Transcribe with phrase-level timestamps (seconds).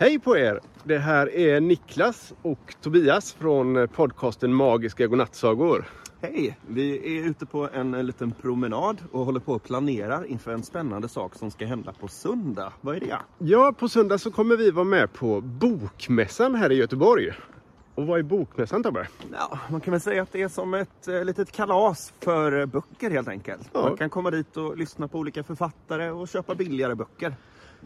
[0.00, 0.60] Hej på er!
[0.84, 5.84] Det här är Niklas och Tobias från podcasten Magiska godnattsagor.
[6.20, 6.58] Hej!
[6.66, 11.08] Vi är ute på en liten promenad och håller på att planera inför en spännande
[11.08, 12.72] sak som ska hända på söndag.
[12.80, 13.18] Vad är det?
[13.38, 17.32] Ja, på söndag så kommer vi vara med på Bokmässan här i Göteborg.
[17.94, 19.08] Och vad är Bokmässan Tobbe?
[19.32, 22.66] Ja, man kan väl säga att det är som ett eh, litet kalas för eh,
[22.66, 23.70] böcker helt enkelt.
[23.72, 23.82] Ja.
[23.82, 27.34] Man kan komma dit och lyssna på olika författare och köpa billigare böcker.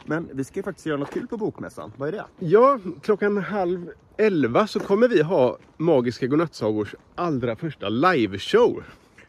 [0.06, 1.92] Men vi ska ju faktiskt göra något kul på Bokmässan.
[1.96, 2.24] Vad är det?
[2.38, 8.82] Ja, klockan halv elva så kommer vi ha Magiska godnattsagors allra första liveshow.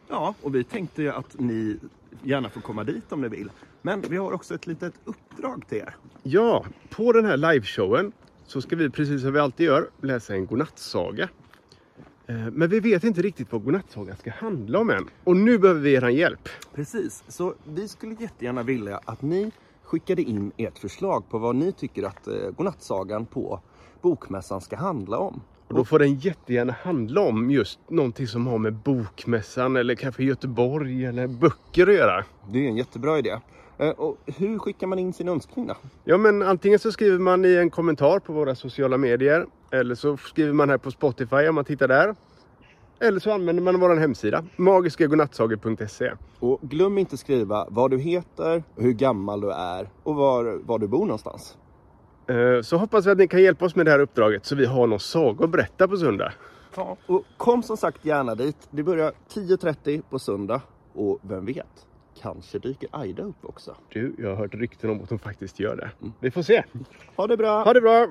[0.08, 1.76] Ja, och vi tänkte ju att ni
[2.22, 3.50] gärna får komma dit om ni vill.
[3.82, 5.96] Men vi har också ett litet uppdrag till er.
[6.22, 8.12] Ja, på den här liveshowen
[8.46, 11.28] så ska vi precis som vi alltid gör läsa en godnattsaga.
[12.26, 15.04] Eh, Men vi vet inte riktigt vad godnattsagan ska handla om än.
[15.24, 16.48] Och nu behöver vi er hjälp.
[16.74, 19.50] Precis, så vi skulle jättegärna vilja att ni
[19.84, 23.60] skickade in ert förslag på vad ni tycker att eh, godnattsagan på
[24.02, 25.40] Bokmässan ska handla om.
[25.68, 30.24] Och då får den jättegärna handla om just någonting som har med Bokmässan eller kanske
[30.24, 32.24] Göteborg eller böcker att göra.
[32.52, 33.38] Det är en jättebra idé.
[33.78, 35.74] Eh, Och hur skickar man in sin önskning då?
[36.04, 40.16] Ja men antingen så skriver man i en kommentar på våra sociala medier eller så
[40.16, 42.14] skriver man här på Spotify om man tittar där.
[43.00, 48.92] Eller så använder man vår hemsida magiskagodnattsagor.se Och glöm inte skriva vad du heter, hur
[48.92, 51.56] gammal du är och var, var du bor någonstans.
[52.28, 54.66] Eh, Så hoppas vi att ni kan hjälpa oss med det här uppdraget så vi
[54.66, 56.32] har någon saga att berätta på söndag.
[56.76, 56.96] Ja.
[57.06, 58.56] Och kom som sagt gärna dit.
[58.70, 60.60] Det börjar 10.30 på söndag.
[60.94, 61.86] Och vem vet,
[62.22, 63.76] kanske dyker Aida upp också.
[63.92, 65.90] Du, jag har hört rykten om att de faktiskt gör det.
[66.20, 66.62] Vi får se.
[67.16, 67.64] Ha det bra!
[67.64, 68.06] Ha det bra!